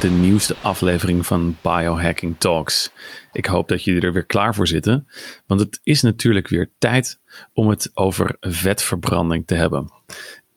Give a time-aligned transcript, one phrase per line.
[0.00, 2.90] De nieuwste aflevering van Biohacking Talks.
[3.32, 5.08] Ik hoop dat jullie er weer klaar voor zitten.
[5.46, 7.20] Want het is natuurlijk weer tijd
[7.52, 9.92] om het over vetverbranding te hebben.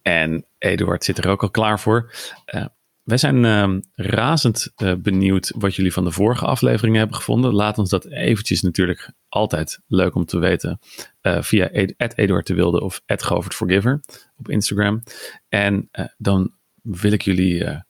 [0.01, 2.11] En Eduard zit er ook al klaar voor.
[2.55, 2.65] Uh,
[3.03, 7.53] wij zijn uh, razend uh, benieuwd wat jullie van de vorige aflevering hebben gevonden.
[7.53, 10.79] Laat ons dat eventjes natuurlijk altijd leuk om te weten
[11.21, 13.01] uh, via Eduard de Wilde of
[13.49, 14.01] Forgiver
[14.37, 15.03] op Instagram.
[15.49, 17.87] En dan wil ik jullie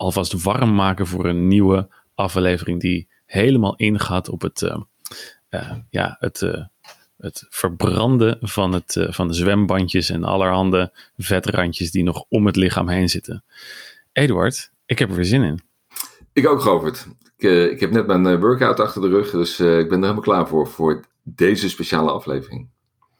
[0.00, 4.74] alvast warm maken voor een nieuwe aflevering die helemaal ingaat op het,
[5.90, 6.40] ja, het,
[7.16, 12.88] het verbranden van, het, van de zwembandjes en allerhande vetrandjes die nog om het lichaam
[12.88, 13.44] heen zitten.
[14.12, 15.60] Eduard, ik heb er weer zin in.
[16.32, 17.06] Ik ook, Govert.
[17.36, 20.48] Ik, ik heb net mijn workout achter de rug, dus ik ben er helemaal klaar
[20.48, 22.68] voor, voor deze speciale aflevering.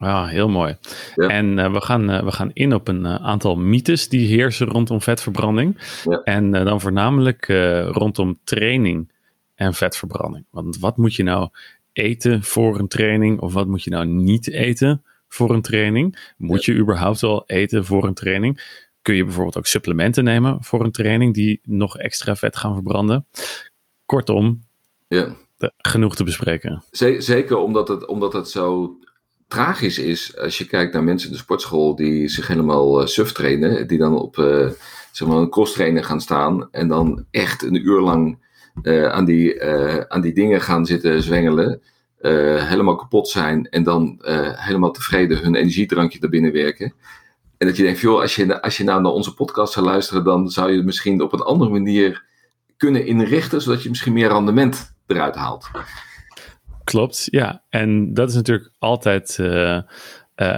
[0.00, 0.76] Ja, heel mooi.
[1.14, 1.28] Ja.
[1.28, 5.78] En we, gaan, we gaan in op een aantal mythes die heersen rondom vetverbranding.
[6.04, 6.22] Ja.
[6.24, 7.46] En dan voornamelijk
[7.90, 9.12] rondom training
[9.54, 10.44] en vetverbranding.
[10.50, 11.48] Want wat moet je nou
[11.92, 16.32] eten voor een training of wat moet je nou niet eten voor een training?
[16.36, 18.60] Moet je überhaupt wel eten voor een training?
[19.02, 23.26] kun je bijvoorbeeld ook supplementen nemen voor een training die nog extra vet gaan verbranden.
[24.06, 24.64] Kortom,
[25.08, 25.36] ja.
[25.76, 26.82] genoeg te bespreken.
[27.18, 28.96] Zeker omdat het, omdat het zo
[29.50, 33.32] tragisch is als je kijkt naar mensen in de sportschool die zich helemaal uh, suf
[33.32, 34.68] trainen, die dan op uh,
[35.12, 38.38] zeg maar een cross trainer gaan staan en dan echt een uur lang
[38.82, 39.64] uh, aan, die,
[40.08, 41.82] aan die dingen gaan zitten zwengelen.
[42.70, 44.18] helemaal kapot zijn en dan
[44.56, 46.94] helemaal tevreden hun energiedrankje naar binnen werken.
[47.58, 50.24] En dat je denkt, joh, als je, als je nou naar onze podcast zou luisteren,
[50.24, 52.24] dan zou je het misschien op een andere manier
[52.76, 55.70] kunnen inrichten, zodat je misschien meer rendement eruit haalt.
[56.90, 57.62] Klopt, ja.
[57.68, 59.82] En dat is natuurlijk altijd uh, uh,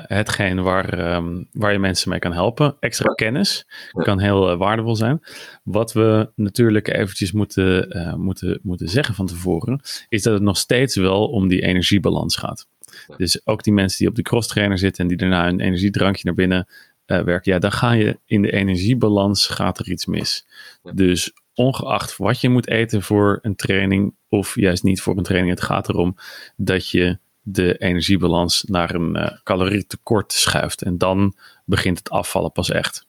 [0.02, 2.76] hetgeen waar, um, waar je mensen mee kan helpen.
[2.80, 3.14] Extra ja.
[3.14, 5.20] kennis kan heel uh, waardevol zijn.
[5.62, 7.88] Wat we natuurlijk eventjes moeten,
[8.20, 12.66] moeten, moeten zeggen van tevoren, is dat het nog steeds wel om die energiebalans gaat.
[13.08, 13.16] Ja.
[13.16, 16.22] Dus ook die mensen die op de cross trainer zitten en die daarna een energiedrankje
[16.24, 16.68] naar binnen
[17.06, 20.46] werken, ja, dan ga je in de energiebalans gaat er iets mis.
[20.92, 25.54] Dus ongeacht wat je moet eten voor een training of juist niet voor een training,
[25.54, 26.16] het gaat erom
[26.56, 30.82] dat je de energiebalans naar een uh, calorietekort schuift.
[30.82, 33.06] En dan begint het afvallen pas echt.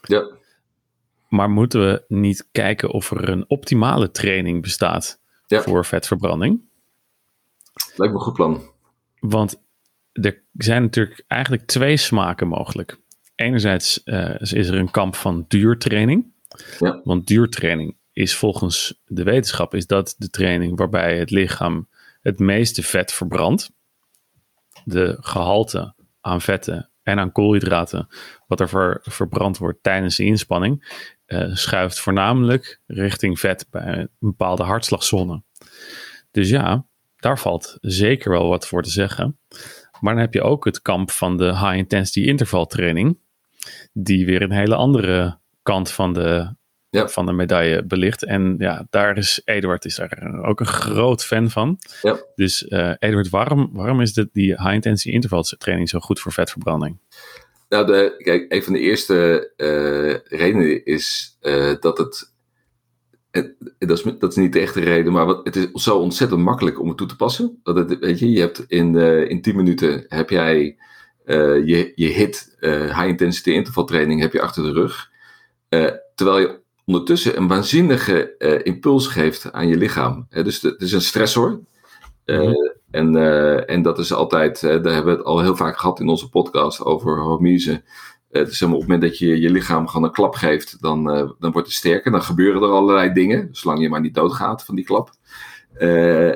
[0.00, 0.30] Ja.
[1.28, 5.62] Maar moeten we niet kijken of er een optimale training bestaat ja.
[5.62, 6.60] voor vetverbranding?
[7.96, 8.70] Lijkt me een goed plan.
[9.20, 9.60] Want
[10.12, 12.98] er zijn natuurlijk eigenlijk twee smaken mogelijk
[13.38, 16.32] enerzijds uh, is er een kamp van duurtraining.
[16.78, 17.00] Ja.
[17.04, 21.88] Want duurtraining is volgens de wetenschap is dat de training waarbij het lichaam
[22.20, 23.70] het meeste vet verbrandt.
[24.84, 28.08] De gehalte aan vetten en aan koolhydraten,
[28.46, 34.10] wat er ver, verbrand wordt tijdens de inspanning, uh, schuift voornamelijk richting vet bij een
[34.18, 35.42] bepaalde hartslagzone.
[36.30, 36.86] Dus ja,
[37.16, 39.38] daar valt zeker wel wat voor te zeggen.
[40.00, 43.18] Maar dan heb je ook het kamp van de high intensity intervaltraining
[43.92, 46.54] die weer een hele andere kant van de,
[46.90, 47.08] ja.
[47.08, 48.24] van de medaille belicht.
[48.24, 51.78] En ja, daar is Eduard is daar ook een groot fan van.
[52.02, 52.18] Ja.
[52.34, 56.32] Dus uh, Eduard, waarom, waarom is dit, die high intensity interval training zo goed voor
[56.32, 56.98] vetverbranding?
[57.68, 62.36] Nou, de, kijk, een van de eerste uh, redenen is uh, dat het.
[63.78, 66.80] Dat is, dat is niet de echte reden, maar wat, het is zo ontzettend makkelijk
[66.80, 67.60] om het toe te passen.
[67.62, 68.96] Dat het, weet je, je hebt in,
[69.28, 70.76] in 10 minuten heb jij
[71.28, 75.10] uh, je, je hit uh, high intensity interval training heb je achter de rug.
[75.68, 80.26] Uh, terwijl je ondertussen een waanzinnige impuls geeft aan je lichaam.
[80.30, 81.60] dus het is een stressor.
[82.24, 83.16] Mm en,
[83.66, 86.84] en dat is altijd, daar hebben we het al heel vaak gehad in onze podcast
[86.84, 87.82] over hormyse.
[88.30, 91.04] Het is op het moment dat je je lichaam gewoon een klap geeft, dan,
[91.38, 92.10] dan wordt het sterker.
[92.10, 95.10] Dan gebeuren er allerlei dingen, zolang je maar niet doodgaat van die klap.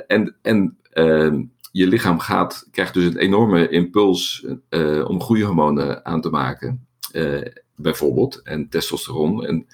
[0.07, 1.43] en en ehm,
[1.73, 4.47] je lichaam gaat, krijgt dus een enorme impuls
[5.05, 6.87] om groeihormonen aan te maken.
[7.13, 7.47] Uh,
[7.83, 8.43] bijvoorbeeld.
[8.43, 9.47] En testosteron.
[9.47, 9.67] En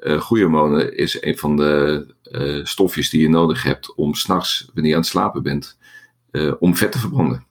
[0.00, 2.06] uh, groeihormonen is een van de
[2.62, 5.78] stofjes die je nodig hebt om s'nachts, wanneer je aan het slapen bent,
[6.58, 7.46] om vet te verbranden.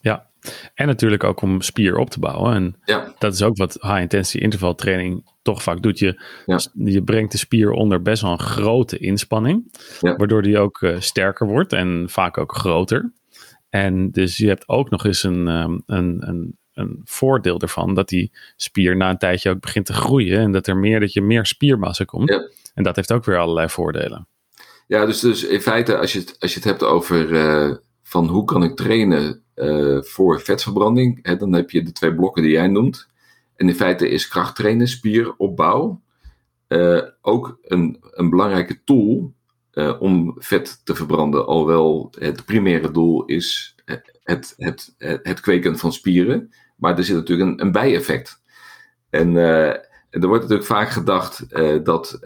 [0.00, 0.30] Ja,
[0.74, 2.54] en natuurlijk ook om spier op te bouwen.
[2.54, 3.14] En ja.
[3.18, 5.98] dat is ook wat high intensity interval training toch vaak doet.
[5.98, 6.60] Je, ja.
[6.72, 9.72] je brengt de spier onder best wel een grote inspanning.
[10.00, 10.16] Ja.
[10.16, 13.12] Waardoor die ook sterker wordt en vaak ook groter.
[13.68, 18.08] En dus je hebt ook nog eens een, um, een, een, een voordeel ervan dat
[18.08, 20.40] die spier na een tijdje ook begint te groeien.
[20.40, 22.28] En dat er meer, dat je meer spiermassa komt.
[22.28, 22.48] Ja.
[22.74, 24.26] En dat heeft ook weer allerlei voordelen.
[24.86, 28.26] Ja, dus, dus in feite, als je het, als je het hebt over uh, van
[28.26, 32.52] hoe kan ik trainen uh, voor vetverbranding, hè, dan heb je de twee blokken die
[32.52, 33.06] jij noemt.
[33.56, 36.00] En in feite is krachttrainen, spieropbouw.
[37.20, 39.34] ook een, een belangrijke tool
[39.98, 41.46] om vet te verbranden.
[41.46, 43.76] Alhoewel het primaire doel is
[44.26, 46.50] het, het, het, kweken van spieren.
[46.76, 48.42] Maar er zit natuurlijk een, een bijeffect.
[49.10, 49.36] En,
[50.10, 51.46] er wordt natuurlijk vaak gedacht
[51.84, 52.18] dat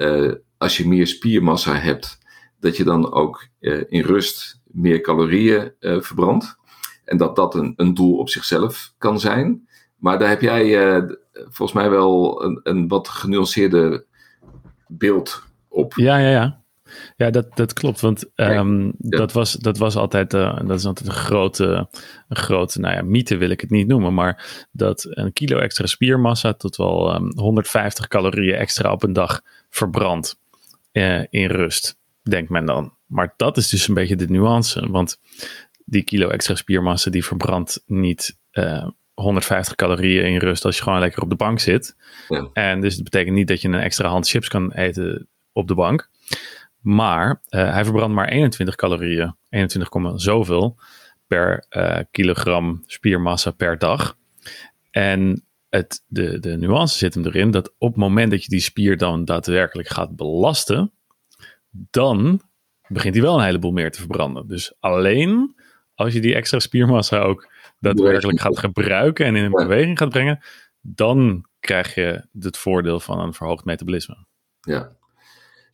[0.59, 2.19] als je meer spiermassa hebt,
[2.61, 3.49] dat je dan ook
[3.89, 6.57] in rust meer calorieën verbrandt.
[7.05, 9.69] En dat dat een, een doel op zichzelf kan zijn.
[9.97, 10.77] Maar daar heb jij
[11.33, 14.07] volgens mij wel een, een wat genuanceerde
[14.89, 15.93] beeld op.
[15.95, 16.60] Ja, ja, ja.
[17.17, 18.01] Ja, dat, dat klopt.
[18.01, 21.89] Want um, dat, was, dat was altijd, uh, dat is altijd een grote,
[22.29, 24.15] een grote, nou ja, mythe wil ik het niet noemen.
[24.15, 29.41] Maar dat een kilo extra spiermassa tot wel um, 150 calorieën extra op een dag
[29.71, 30.39] verbrandt
[30.93, 32.95] uh, in rust, denkt men dan.
[33.07, 34.91] Maar dat is dus een beetje de nuance.
[34.91, 35.21] Want
[35.85, 40.83] die kilo extra spiermassa die verbrandt niet uh, eh, 150 calorieën in rust als je
[40.83, 41.97] gewoon lekker op de bank zit.
[42.29, 42.51] Ja.
[42.53, 45.75] En dus dat betekent niet dat je een extra hand chips kan eten op de
[45.75, 46.11] bank.
[46.81, 50.79] Maar uh, hij verbrandt maar 21 calorieën, 21, zoveel
[51.27, 54.17] per uh, kilogram spiermassa per dag.
[54.91, 58.61] En het, de, de nuance zit hem erin dat op het moment dat je die
[58.61, 60.93] spier dan daadwerkelijk gaat belasten,
[61.71, 62.41] dan
[62.87, 64.49] begint hij wel een heleboel meer te verbranden.
[64.49, 65.57] Dus alleen
[65.95, 70.41] als je die extra spiermassa ook daadwerkelijk gaat gebruiken en in een beweging gaat brengen,
[70.81, 74.27] dan krijg je het voordeel van een verhoogd metabolisme.
[74.61, 74.93] Ja,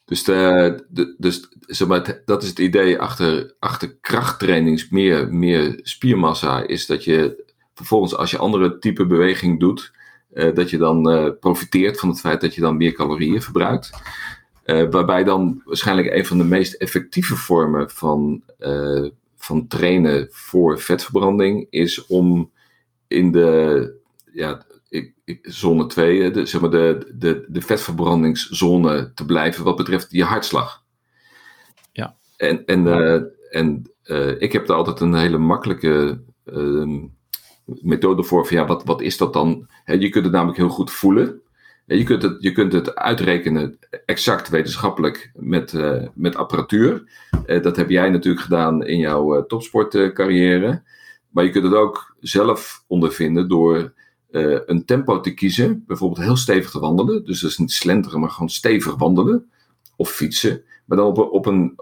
[0.06, 6.67] dus, de, dus zeg maar, dat is het idee achter, achter krachttrainings, meer, meer spiermassa,
[6.67, 7.44] is dat je
[7.75, 9.93] vervolgens als je andere type beweging doet,
[10.35, 13.91] uh, dat je dan uh, profiteert van het feit dat je dan meer calorieën verbruikt.
[14.91, 18.43] Waarbij dan waarschijnlijk een van de meest effectieve vormen van
[19.47, 22.50] van trainen voor vetverbranding is om
[23.08, 23.93] in de
[24.32, 24.67] ja,
[25.43, 30.84] zone 2, de, zeg maar de, de, de vetverbrandingszone te blijven wat betreft je hartslag.
[31.93, 32.17] Ja.
[32.37, 33.20] En, en, uh,
[33.50, 37.05] en uh, ik heb er altijd een hele makkelijke uh,
[37.64, 38.46] methode voor.
[38.46, 39.69] Van, ja, wat, wat is dat dan?
[39.84, 41.40] He, je kunt het namelijk heel goed voelen.
[41.87, 47.05] Je kunt het, je kunt het uitrekenen exact wetenschappelijk met, uh, met apparatuur.
[47.62, 50.82] Dat heb jij natuurlijk gedaan in jouw topsportcarrière.
[51.31, 53.93] Maar je kunt het ook zelf ondervinden door
[54.31, 55.84] een tempo te kiezen.
[55.87, 57.25] Bijvoorbeeld heel stevig te wandelen.
[57.25, 59.50] Dus dat is niet slenteren, maar gewoon stevig wandelen.
[59.96, 60.62] Of fietsen.
[60.84, 61.81] Maar dan op, op, een,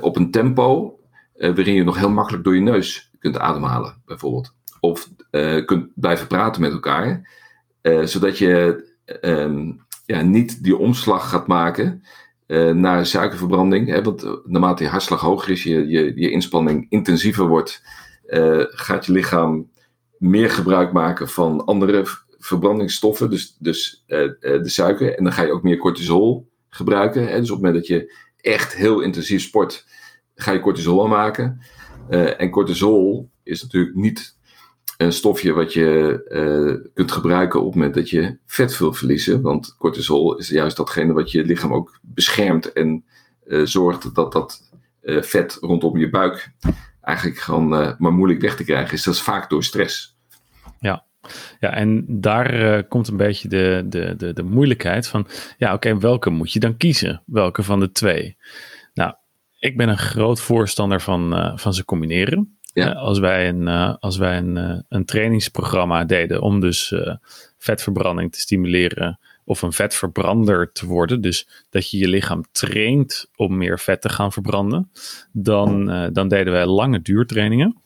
[0.00, 0.98] op een tempo
[1.36, 4.54] waarin je nog heel makkelijk door je neus kunt ademhalen, bijvoorbeeld.
[4.80, 5.10] Of
[5.64, 7.30] kunt blijven praten met elkaar.
[8.04, 8.84] Zodat je
[9.20, 12.02] um, ja, niet die omslag gaat maken
[12.74, 13.88] naar suikerverbranding.
[13.88, 17.82] Hè, want eh, naarmate je hartslag hoger is, je, je, je inspanning intensiever wordt,
[18.68, 19.70] gaat je lichaam
[20.18, 22.04] meer gebruik maken van andere
[22.38, 25.16] verbrandingsstoffen, dus, dus de suiker.
[25.18, 27.28] En dan ga je ook meer cortisol gebruiken.
[27.28, 29.86] Hè, dus op het moment dat je echt heel intensief sport,
[30.34, 31.60] ga je cortisol aanmaken.
[32.38, 34.36] en cortisol is natuurlijk niet
[34.96, 39.42] een stofje wat je kunt gebruiken op het moment dat je vet wil verliezen.
[39.42, 43.04] Want cortisol is juist datgene wat je lichaam ook beschermt en
[43.64, 44.70] zorgt dat dat
[45.02, 46.52] vet rondom je buik
[47.04, 47.68] eigenlijk gewoon
[47.98, 49.02] maar moeilijk weg te krijgen is.
[49.02, 50.16] Dat is vaak door stress.
[50.80, 51.04] Ja,
[51.60, 55.26] ja, en daar komt een beetje de, de, de, de moeilijkheid van,
[55.58, 57.22] ja, oké, welke moet je dan kiezen?
[57.26, 58.36] Welke van de twee?
[58.94, 59.14] Nou,
[59.58, 62.58] ik ben een groot voorstander van, van ze combineren.
[62.72, 62.90] Ja.
[62.90, 63.68] Eh, als wij, een,
[63.98, 66.94] als wij een, een trainingsprogramma deden om dus
[67.58, 73.56] vetverbranding te stimuleren of een vetverbrander te worden, dus dat je je lichaam traint om
[73.56, 74.90] meer vet te gaan verbranden,
[75.32, 77.82] dan, dan deden wij lange duurtrainingen.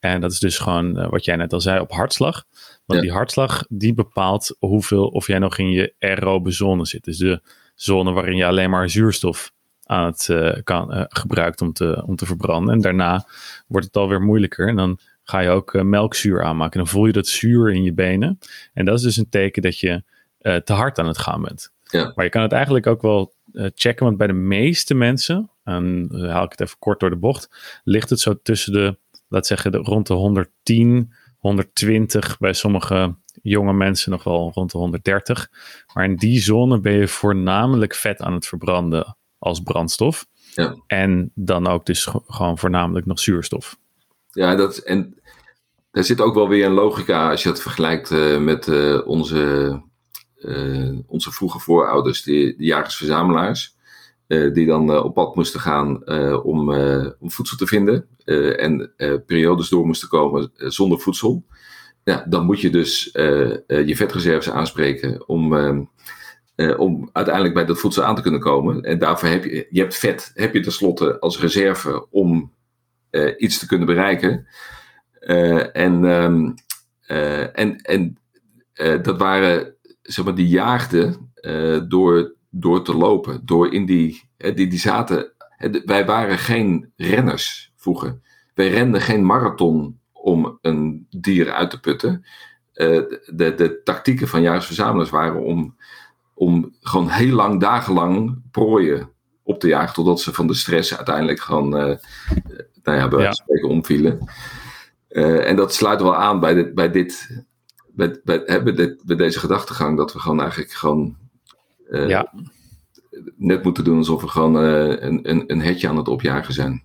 [0.00, 2.44] En dat is dus gewoon wat jij net al zei op hartslag.
[2.86, 7.04] Want die hartslag die bepaalt hoeveel of jij nog in je aerobe zone zit.
[7.04, 7.42] Dus de
[7.74, 9.52] zone waarin je alleen maar zuurstof
[9.84, 12.74] aan het uh, kan, uh, gebruikt om te, om te verbranden.
[12.74, 13.26] En daarna
[13.66, 14.68] wordt het alweer moeilijker.
[14.68, 16.72] En dan ga je ook melkzuur aanmaken.
[16.72, 18.38] En dan voel je dat zuur in je benen.
[18.74, 20.02] En dat is dus een teken dat je
[20.40, 21.72] te hard aan het gaan bent.
[21.84, 22.12] Ja.
[22.14, 23.34] Maar je kan het eigenlijk ook wel
[23.74, 24.04] checken.
[24.04, 27.48] Want bij de meeste mensen, en haal ik het even kort door de bocht,
[27.84, 32.38] ligt het zo tussen de, laat zeggen, de, rond de 110, 120.
[32.38, 35.50] Bij sommige jonge mensen nog wel rond de 130.
[35.94, 40.26] Maar in die zone ben je voornamelijk vet aan het verbranden als brandstof.
[40.54, 40.76] Ja.
[40.86, 43.78] En dan ook dus gewoon voornamelijk nog zuurstof.
[44.30, 45.20] Ja, dat, en
[45.90, 49.82] daar zit ook wel weer een logica als je het vergelijkt uh, met uh, onze,
[51.06, 53.76] onze vroege voorouders, die, de jagers-verzamelaars.
[54.26, 56.06] die dan op pad moesten gaan
[56.42, 56.74] om,
[57.18, 58.06] om voedsel te vinden.
[58.56, 58.92] en
[59.26, 61.44] periodes door moesten komen zonder voedsel.
[62.04, 63.10] Ja, dan moet je dus
[63.68, 65.88] je vetreserves aanspreken om
[66.76, 68.82] om uiteindelijk bij dat voedsel aan te kunnen komen.
[68.82, 72.52] En daarvoor heb je, je hebt vet, heb je tenslotte als reserve om
[73.36, 74.46] iets te kunnen bereiken.
[75.72, 76.54] en, um,
[77.52, 78.18] en, en
[79.02, 79.74] dat waren,
[80.12, 81.32] zeg maar, die jaagden
[81.88, 85.32] door, door te lopen, door in die, die, die zaten,
[85.84, 88.20] wij waren geen renners vroeger.
[88.54, 92.24] Wij renden geen marathon om een dier uit te putten.
[92.72, 95.76] de, de tactieken van jaarsverzamelaars waren om
[96.40, 99.10] om gewoon heel lang, dagenlang prooien
[99.42, 99.94] op te jagen.
[99.94, 101.96] Totdat ze van de stress uiteindelijk gewoon, uh,
[102.82, 103.32] nou ja, bij ja.
[103.32, 104.18] spreken omvielen.
[105.08, 107.44] En dat sluit wel aan bij dit, bij dit,
[107.94, 109.96] bij, bij, hè, bij, dit, bij deze gedachtegang.
[109.96, 111.16] Dat we gewoon eigenlijk gewoon
[111.88, 112.32] uh, ja.
[113.36, 116.82] net moeten doen alsof we gewoon een, een, een hetje aan het opjagen zijn.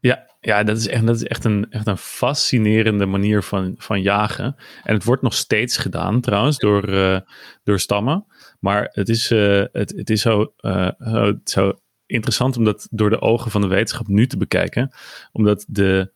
[0.00, 4.02] Ja, ja dat is echt, dat is echt, een, echt een fascinerende manier van, van
[4.02, 4.56] jagen.
[4.82, 7.18] En het wordt nog steeds gedaan trouwens door, uh,
[7.64, 8.26] door stammen.
[8.60, 11.72] Maar het is, het, het is zo, uh, zo
[12.06, 14.94] interessant om dat door de ogen van de wetenschap nu te bekijken.
[15.32, 16.12] Omdat de,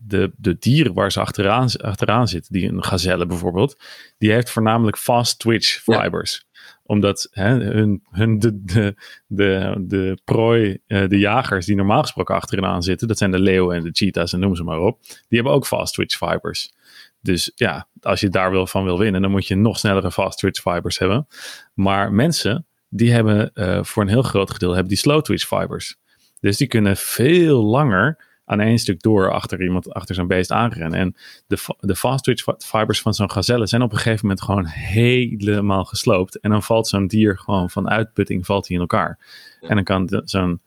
[0.00, 3.80] de, de dieren waar ze achteraan, achteraan zitten, die een gazelle bijvoorbeeld,
[4.18, 6.34] die heeft voornamelijk fast twitch fibers.
[6.34, 6.44] Ja
[6.86, 8.94] omdat hè, hun, hun de, de,
[9.26, 13.76] de, de prooi, uh, de jagers die normaal gesproken achterin zitten, dat zijn de leeuwen
[13.76, 16.74] en de cheetahs en noem ze maar op, die hebben ook fast twitch fibers.
[17.20, 20.38] Dus ja, als je daar wil van wil winnen, dan moet je nog snellere fast
[20.38, 21.26] twitch fibers hebben.
[21.74, 25.96] Maar mensen, die hebben uh, voor een heel groot gedeelte hebben die slow twitch fibers.
[26.40, 30.98] Dus die kunnen veel langer aan één stuk door achter iemand, achter zo'n beest aanrennen.
[30.98, 34.66] En de, de fast twitch fibers van zo'n gazelle zijn op een gegeven moment gewoon
[34.66, 36.40] helemaal gesloopt.
[36.40, 39.18] En dan valt zo'n dier gewoon van uitputting valt hij in elkaar.
[39.60, 40.60] En dan kan zo'n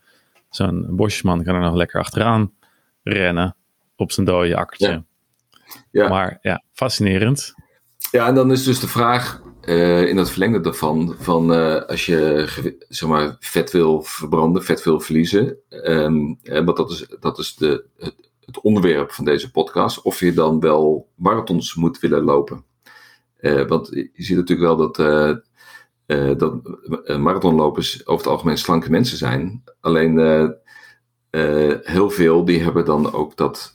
[0.50, 2.52] zo'n bosjesman kan er nog lekker achteraan
[3.02, 3.56] rennen
[3.96, 4.88] op zijn dode akkertje.
[4.88, 5.04] Ja.
[5.90, 6.08] ja.
[6.08, 7.54] Maar ja, fascinerend.
[8.10, 12.06] Ja, en dan is dus de vraag, uh, in het verlengde daarvan, van uh, als
[12.06, 12.46] je
[12.88, 17.84] zeg maar, vet wil verbranden, vet wil verliezen, um, want dat is, dat is de,
[17.98, 22.64] het, onderwerp van deze podcast, of je dan wel marathons moet willen lopen.
[23.40, 24.96] Uh, want je ziet natuurlijk wel dat,
[26.38, 26.54] dat
[27.18, 29.62] marathonlopers over het algemeen slanke mensen zijn.
[29.80, 30.18] Alleen
[31.82, 33.72] heel veel die hebben dan ook dat,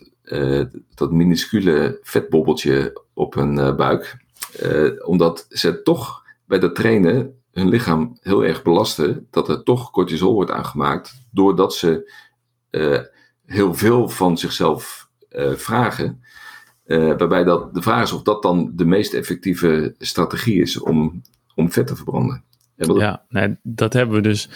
[0.96, 4.25] dat minuscule vetbobbeltje op hun buik.
[4.64, 9.28] Uh, omdat ze toch bij dat trainen hun lichaam heel erg belasten.
[9.32, 11.26] Dat er toch cortisol wordt aangemaakt.
[11.32, 12.14] Doordat ze
[12.72, 13.00] uh,
[13.46, 16.24] heel veel van zichzelf uh, vragen.
[16.86, 21.22] waarbij dat, de vraag is of dat dan de meest effectieve strategie is om,
[21.56, 22.44] om vet te verbranden.
[22.76, 24.50] Ja, nee, dat hebben we dus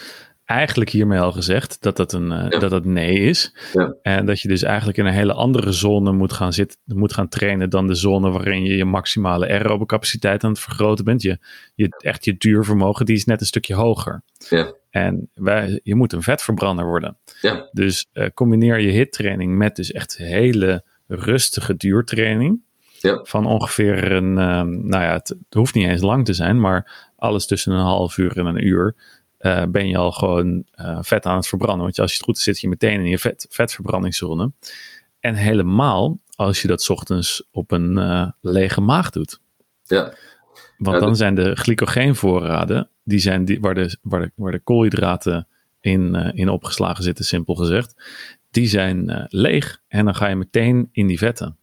[0.50, 3.56] eigenlijk hiermee al gezegd dat dat een uh, dat dat nee is.
[3.72, 3.94] Ja.
[4.02, 7.28] En dat je dus eigenlijk in een hele andere zone moet gaan zitten, moet gaan
[7.28, 11.22] trainen dan de zone waarin je je maximale aerobe capaciteit aan het vergroten bent.
[11.22, 11.38] Je,
[11.74, 14.22] je echt je duurvermogen, die is net een stukje hoger.
[14.48, 14.74] Ja.
[14.90, 17.16] En wij, je moet een vetverbrander worden.
[17.40, 17.68] Ja.
[17.72, 22.60] Dus uh, combineer je hittraining met dus echt hele rustige duurtraining.
[22.98, 23.20] Ja.
[23.22, 27.10] Van ongeveer een, um, nou ja, het, het, hoeft niet eens lang te zijn, maar
[27.16, 28.94] alles tussen een half uur en een uur
[29.40, 31.82] uh, ben je al gewoon uh, vet aan het verbranden.
[31.82, 34.52] Want als je het goed is, zit je meteen in je vet, vetverbrandingszone.
[35.20, 39.40] En helemaal als je dat ochtends op een uh, lege maag doet.
[39.82, 40.14] Ja.
[40.78, 45.48] Want dan zijn de glycogeenvoorraden, die zijn die, waar, de, waar, de, waar de koolhydraten
[45.80, 47.94] in, in opgeslagen zitten, simpel gezegd,
[48.50, 49.80] die zijn leeg.
[49.88, 51.56] En dan ga je meteen in die vetten.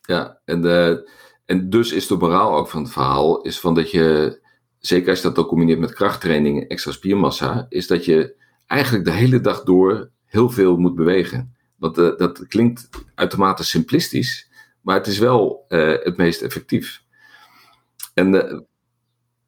[0.00, 1.10] Ja, en, de,
[1.44, 4.40] en dus is de moraal ook van het verhaal, is van dat je
[4.82, 8.34] zeker als je dat ook combineert met krachttraining en extra spiermassa, is dat je
[8.66, 11.54] eigenlijk de hele dag door heel veel moet bewegen.
[11.76, 17.02] Want uh, dat klinkt uitermate simplistisch, maar het is wel uh, het meest effectief.
[18.14, 18.60] En, uh,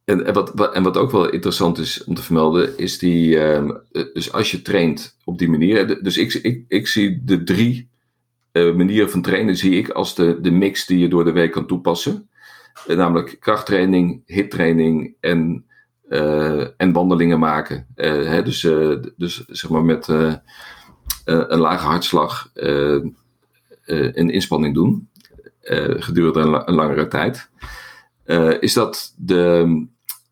[0.04, 3.70] en, en, wat, en wat ook wel interessant is om te vermelden, is die, ehm,
[4.12, 7.92] dus als je traint op die manier, dus ik, ik, ik zie de drie
[8.52, 11.66] manieren van trainen, zie ik als de, de mix die je door de week kan
[11.66, 12.28] toepassen.
[12.86, 15.64] Eh, namelijk krachttraining, hittraining en,
[16.08, 17.86] uh, en wandelingen maken.
[17.96, 18.60] Uh, hè, dus,
[19.16, 20.08] dus zeg maar met
[21.24, 22.50] een lage hartslag
[23.84, 25.08] een inspanning doen
[25.98, 27.50] gedurende een, langere tijd.
[28.60, 29.86] is dat de,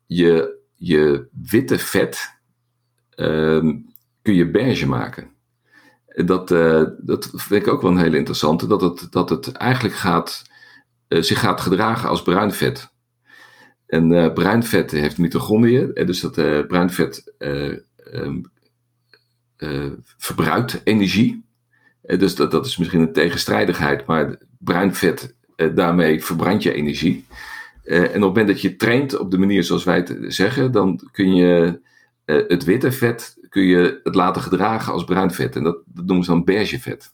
[0.05, 2.39] je, je witte vet
[3.09, 3.75] ehm,
[4.21, 5.31] kun je beige maken.
[6.15, 6.47] Dat,
[6.97, 8.67] dat vind ik ook wel een hele interessante.
[8.67, 10.52] Dat het, dat het eigenlijk gaat eh,
[11.07, 12.91] zich gaat gedragen als bruin vet.
[13.87, 16.33] En uh, bruin vet heeft mitochondriën, dus dat
[16.67, 18.41] bruin vet ehm,
[20.17, 21.45] verbruikt energie.
[22.01, 27.25] dus dat, dat is misschien een tegenstrijdigheid, maar bruin vet, daarmee verbrand je energie.
[27.83, 31.09] en op het moment dat je traint op de manier zoals wij het zeggen, dan
[31.11, 31.79] kun je
[32.25, 35.55] het witte vet kun je het laten gedragen als bruin vet.
[35.55, 37.13] En dat, dat noemen ze dan beige vet.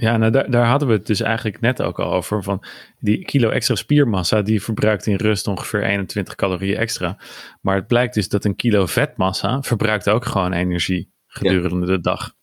[0.00, 2.42] Ja, nou daar, daar hadden we het dus eigenlijk net ook al over.
[2.42, 2.62] Van
[2.98, 7.16] die kilo extra spiermassa, die verbruikt in rust ongeveer 21 calorieën extra.
[7.60, 12.34] Maar het blijkt dus dat een kilo vetmassa verbruikt ook gewoon energie gedurende de dag.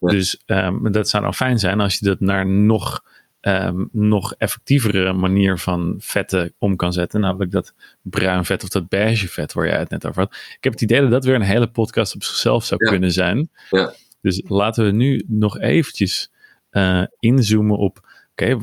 [0.00, 3.04] Dus um, dat zou nou fijn zijn als je dat naar nog,
[3.40, 7.20] um, nog effectievere manier van vetten om kan zetten.
[7.20, 10.34] Namelijk dat bruin vet of dat beige vet waar jij het net over had.
[10.34, 13.50] Ik heb het idee dat dat weer een hele podcast op zichzelf zou kunnen zijn.
[13.70, 13.92] Ja.
[14.20, 16.30] Dus laten we nu nog eventjes
[16.76, 18.58] uh, inzoomen op, oké, uh,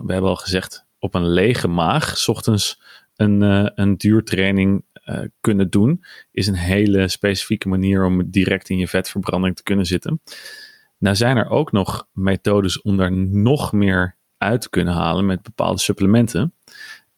[0.00, 2.82] we hebben al gezegd, op een lege maag, s ochtends
[3.16, 4.84] een, uh, een duurtraining
[5.40, 10.20] kunnen doen, is een hele specifieke manier om direct in je vetverbranding te kunnen zitten.
[10.98, 15.42] Nou zijn er ook nog methodes om daar nog meer uit te kunnen halen met
[15.42, 16.54] bepaalde supplementen.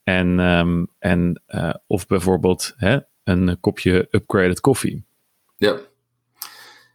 [0.03, 1.43] En, um, en
[1.87, 5.05] of bijvoorbeeld hè, een kopje upgraded koffie.
[5.57, 5.79] Ja.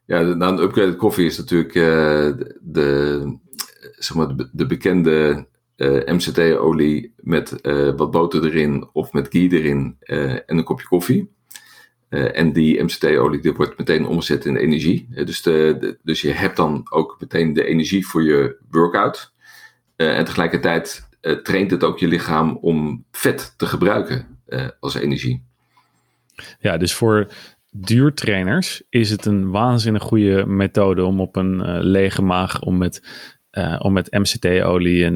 [0.10, 3.38] Ja, nou, een upgraded koffie is natuurlijk uh, de,
[3.98, 9.51] zeg maar de, de bekende eh, MCT-olie met uh, wat boter erin of met ghee
[9.51, 11.32] erin en een kopje koffie.
[12.10, 15.08] en die MCT-olie wordt meteen omgezet in energie.
[15.25, 19.34] dus, de, dus je hebt dan ook meteen de energie voor je workout.
[19.96, 21.08] en tegelijkertijd
[21.44, 24.39] traint het ook je lichaam om vet te gebruiken
[24.80, 25.44] als energie.
[26.60, 27.28] Ja, dus voor
[27.72, 33.04] duurtrainers is het een waanzinnig goede methode om op een uh, lege maag, om met,
[33.52, 35.16] uh, om met MCT-olie en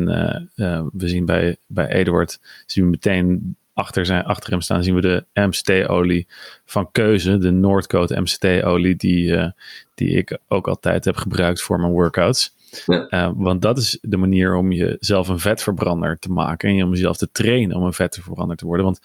[0.55, 4.95] uh, we zien bij, bij Eduard, zien we meteen achter, zijn, achter hem staan, zien
[4.95, 6.27] we de MCT-olie
[6.65, 9.54] van keuze, de Noordcoat MCT-olie, die,
[9.95, 12.62] die ik ook altijd heb gebruikt voor mijn workouts.
[12.86, 13.34] Ja.
[13.36, 17.32] want dat is de manier om jezelf een vetverbrander te maken en om jezelf te
[17.32, 18.86] trainen om een vetverbrander te worden.
[18.86, 18.99] Want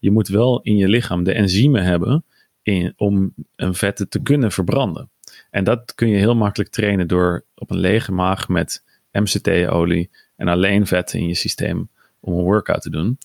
[0.00, 2.24] je moet wel in je lichaam de enzymen hebben
[2.64, 5.10] in, om een vette te kunnen verbranden.
[5.50, 10.48] En dat kun je heel makkelijk trainen door op een lege maag met MCT-olie en
[10.48, 11.88] alleen vetten in je systeem
[12.20, 13.18] om een workout te doen.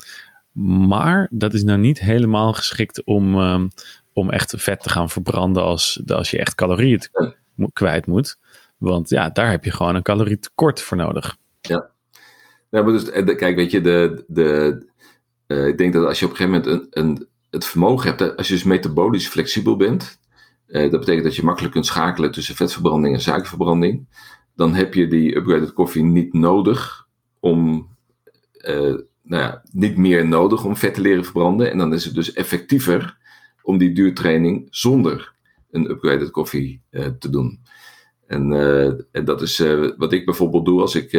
[0.88, 3.69] Maar dat is nou niet helemaal geschikt om, um,
[4.13, 7.02] om echt vet te gaan verbranden als, als je echt calorieën
[7.73, 8.38] kwijt moet.
[8.78, 11.38] Want ja, daar heb je gewoon een calorietekort voor nodig.
[12.69, 14.82] Ja, dus, eh, kijk, weet je, de, de,
[15.47, 18.38] uh, ik denk dat als je op een gegeven moment een, een het vermogen hebt,
[18.38, 20.19] als je dus metabolisch flexibel bent,
[20.67, 24.07] eh, dat betekent dat je makkelijk kunt schakelen tussen vetverbranding en suikerverbranding,
[24.55, 27.07] dan heb je die upgraded koffie niet nodig
[27.39, 27.88] om,
[28.67, 31.71] uh, nou ja, niet meer nodig om vet te leren verbranden.
[31.71, 33.17] En dan is het dus effectiever
[33.62, 35.33] om die duurtraining zonder
[35.71, 37.59] een upgraded koffie uh, te doen.
[38.27, 38.53] En,
[39.12, 39.63] en dat is
[39.97, 41.12] wat ik bijvoorbeeld doe als ik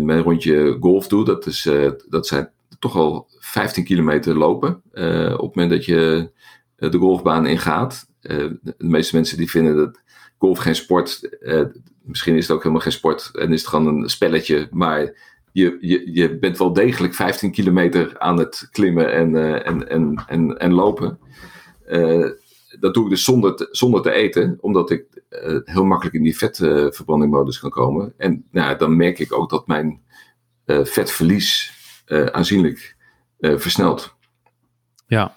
[0.00, 1.24] mijn rondje golf doe.
[1.24, 1.68] Dat, is,
[2.08, 2.50] dat zijn
[2.82, 4.82] toch al 15 kilometer lopen.
[4.92, 6.30] Uh, op het moment dat je
[6.76, 8.06] eh, de golfbaan ingaat.
[8.22, 10.00] Uh, de meeste mensen die vinden dat
[10.38, 11.38] golf geen sport.
[12.02, 14.68] misschien is het ook helemaal geen sport en is het gewoon een spelletje.
[14.70, 15.00] Maar
[15.52, 20.58] je, je, je bent wel degelijk 15 kilometer aan het klimmen en, en, en, en,
[20.58, 21.18] en lopen.
[22.80, 25.04] dat doe ik dus zonder te, zonder te eten, omdat ik
[25.64, 28.14] heel makkelijk in die vetverbrandingmodus kan komen.
[28.16, 30.00] En nou, dan merk ik ook dat mijn
[30.66, 31.80] vetverlies
[32.32, 32.96] aanzienlijk
[33.38, 34.14] uh, versneld.
[35.06, 35.36] Ja,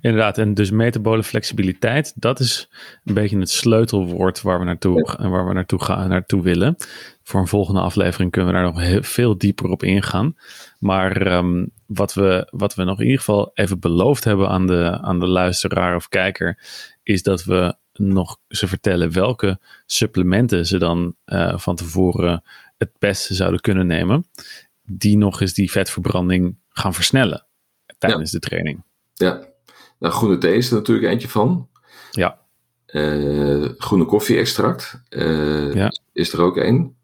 [0.00, 0.38] inderdaad.
[0.38, 2.68] En dus metabole flexibiliteit, dat is
[3.04, 5.28] een beetje het sleutelwoord waar we naartoe, ja.
[5.28, 6.76] waar we naartoe, gaan, naartoe willen.
[7.22, 10.36] Voor een volgende aflevering kunnen we daar nog heel, veel dieper op ingaan.
[10.78, 14.98] Maar um, wat, we, wat we nog in ieder geval even beloofd hebben aan de,
[15.00, 16.58] aan de luisteraar of kijker,
[17.02, 22.42] is dat we nog ze vertellen welke supplementen ze dan uh, van tevoren
[22.76, 24.26] het beste zouden kunnen nemen.
[24.90, 27.46] Die nog eens die vetverbranding gaan versnellen
[27.98, 28.84] tijdens de training.
[29.14, 29.48] Ja,
[29.98, 31.68] nou, groene thee is er natuurlijk eentje van.
[32.10, 32.40] Ja.
[32.86, 35.92] Uh, groene koffie-extract uh, ja.
[36.12, 36.96] is er ook een.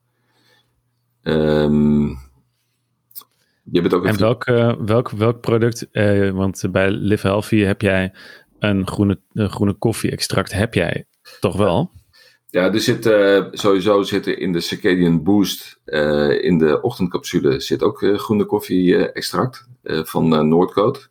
[1.23, 2.09] Um,
[3.63, 5.89] je bent ook en welk, uh, welk, welk product,
[6.33, 8.15] want bij Live Healthy heb jij
[8.59, 11.07] een groene, groene koffie-extract, heb jij
[11.41, 11.91] toch wel?
[11.93, 12.04] Ja,
[12.63, 18.03] er zit uh, sowieso zitten in de Circadian Boost, uh, in de ochtendcapsule, zit ook
[18.03, 21.09] uh, groene koffie-extract van Noordcoat.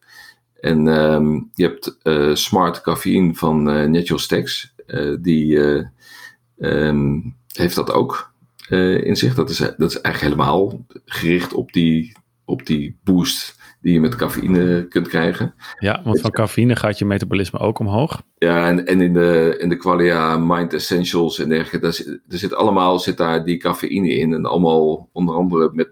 [0.59, 1.97] En um, je hebt
[2.39, 4.73] Smart Caffeine van Natural Stacks,
[5.19, 5.59] die
[6.57, 8.31] um, heeft dat ook
[9.03, 9.35] in zich.
[9.35, 14.15] Dat is, dat is eigenlijk helemaal gericht op die, op die boost die je met
[14.15, 15.53] cafeïne kunt krijgen.
[15.79, 18.23] Ja, want van cafeïne gaat je metabolisme ook omhoog.
[18.37, 22.53] Ja, en, en in de, in de Qualia Mind Essentials en dergelijke, daar, er zit
[22.53, 24.33] allemaal zit daar die cafeïne in.
[24.33, 25.89] En allemaal onder andere met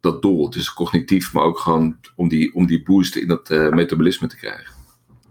[0.00, 0.50] dat doel.
[0.50, 4.36] Dus cognitief, maar ook gewoon om die, om die boost in dat uh, metabolisme te
[4.36, 4.72] krijgen.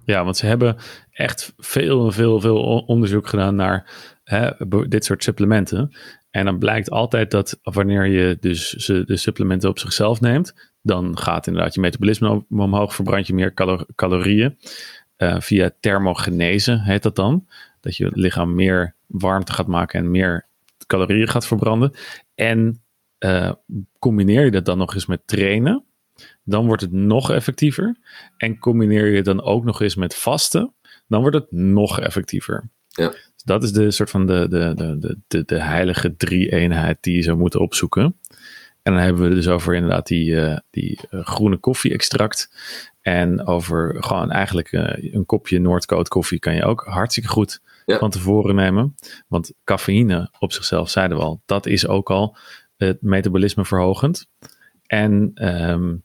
[0.05, 0.77] Ja, want ze hebben
[1.11, 3.91] echt veel, veel, veel onderzoek gedaan naar
[4.23, 4.49] hè,
[4.87, 5.95] dit soort supplementen.
[6.31, 8.69] En dan blijkt altijd dat wanneer je dus
[9.05, 13.53] de supplementen op zichzelf neemt, dan gaat inderdaad je metabolisme omhoog, verbrand je meer
[13.95, 14.57] calorieën.
[15.17, 17.47] Uh, via thermogenese heet dat dan.
[17.79, 20.47] Dat je lichaam meer warmte gaat maken en meer
[20.87, 21.93] calorieën gaat verbranden.
[22.35, 22.81] En
[23.19, 23.51] uh,
[23.99, 25.83] combineer je dat dan nog eens met trainen,
[26.43, 27.97] dan wordt het nog effectiever.
[28.37, 30.73] En combineer je dan ook nog eens met vasten,
[31.07, 32.69] dan wordt het nog effectiever.
[32.87, 33.13] Ja.
[33.43, 37.37] Dat is de soort van de, de, de, de, de heilige drie-eenheid die je zou
[37.37, 38.15] moeten opzoeken.
[38.83, 42.51] En dan hebben we dus over inderdaad die, uh, die uh, groene koffie-extract.
[43.01, 47.97] En over gewoon eigenlijk uh, een kopje Noordcoat koffie kan je ook hartstikke goed ja.
[47.97, 48.95] van tevoren nemen.
[49.27, 52.37] Want cafeïne op zichzelf, zeiden we al, dat is ook al
[52.77, 54.27] het metabolisme verhogend.
[54.85, 55.31] En
[55.69, 56.03] um,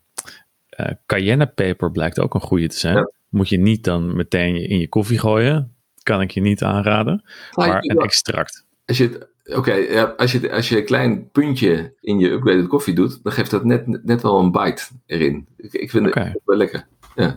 [0.79, 3.11] uh, cayennepeper blijkt ook een goede te zijn.
[3.29, 5.76] Moet je niet dan meteen in je koffie gooien.
[6.07, 7.23] Kan ik je niet aanraden.
[7.51, 8.65] Maar een extract.
[8.85, 12.93] Als je Oké, ja, als, je, als je een klein puntje in je upgraded koffie
[12.93, 15.47] doet, dan geeft dat net, net wel een bite erin.
[15.57, 16.87] Ik, ik vind het wel lekker.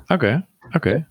[0.07, 0.47] Oké, ja.
[0.71, 1.09] oké.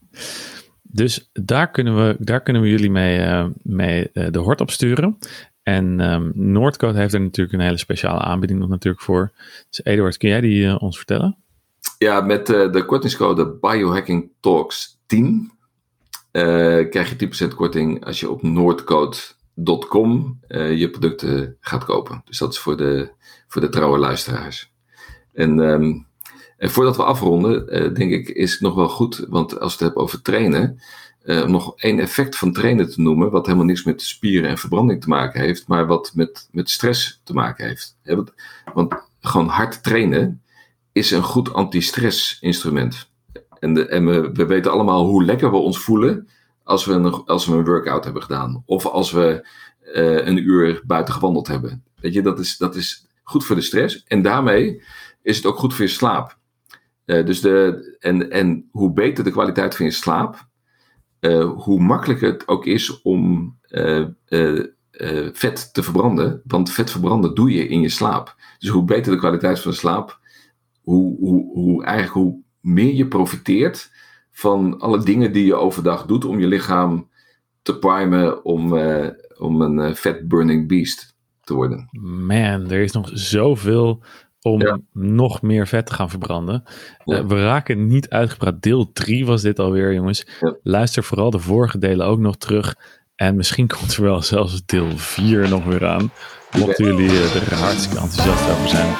[0.81, 4.71] Dus daar kunnen we, daar kunnen we jullie mee, uh, mee uh, de hort op
[4.71, 5.17] sturen.
[5.63, 9.31] En um, Noordcoat heeft er natuurlijk een hele speciale aanbieding nog natuurlijk voor.
[9.69, 11.37] Dus Eduard, kun jij die uh, ons vertellen?
[11.97, 15.51] Ja, met de kortingscode Biohacking Talks 10
[16.31, 22.21] krijg je 10% korting als je op noordcoat.com je producten gaat kopen.
[22.25, 23.09] Dus dat is voor de,
[23.47, 24.71] voor de trouwe luisteraars.
[25.33, 26.07] En um,
[26.59, 29.69] en voordat we afronden, uh, denk ik, is het nog wel goed, want als we
[29.71, 30.79] het hebben over trainen,
[31.23, 35.01] uh, nog één effect van trainen te noemen, wat helemaal niks met spieren en verbranding
[35.01, 37.97] te maken heeft, maar wat met, met stress te maken heeft.
[38.03, 38.33] want,
[38.73, 40.41] want, gewoon hard trainen
[40.91, 43.08] is een goed anti-stress instrument.
[43.59, 46.27] En, en we, we, weten allemaal hoe lekker we ons voelen
[46.63, 48.63] als we een, als we een workout hebben gedaan.
[48.65, 49.47] Of als we
[49.93, 51.83] uh, een uur buiten gewandeld hebben.
[51.95, 54.03] Weet je, dat is, dat is goed voor de stress.
[54.03, 54.83] En daarmee
[55.21, 56.37] is het ook goed voor je slaap.
[57.05, 60.47] Uh, dus de, en, en hoe beter de kwaliteit van je slaap,
[61.19, 63.57] uh, hoe makkelijker het ook is om
[65.33, 66.41] vet te verbranden.
[66.45, 68.35] Want vet verbranden doe je in je slaap.
[68.59, 70.19] Dus hoe beter de kwaliteit van de slaap,
[70.81, 73.91] hoe, hoe, hoe, eigenlijk hoe meer je profiteert
[74.31, 77.09] van alle dingen die je overdag doet om je lichaam
[77.61, 78.73] te primen om,
[79.37, 81.87] om een fat burning beast te worden.
[82.01, 84.03] Man, er is nog zoveel
[84.41, 86.63] om nog meer vet te gaan verbranden.
[87.05, 88.61] Eh, we raken niet uitgepraat.
[88.61, 90.25] Deel 3 was dit alweer, jongens.
[90.63, 92.75] Luister vooral de vorige delen ook nog terug.
[93.15, 96.11] En misschien komt er wel zelfs deel 4 nog weer aan.
[96.57, 98.95] Mochten jullie er hartstikke enthousiast over zijn.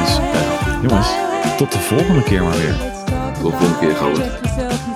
[0.00, 1.10] Dus uh, jongens,
[1.56, 3.01] tot de volgende keer maar weer.
[3.42, 4.91] Tot de